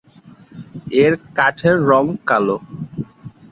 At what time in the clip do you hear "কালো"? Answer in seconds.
2.29-2.57